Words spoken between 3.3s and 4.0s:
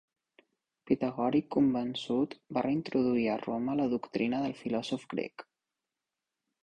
Roma la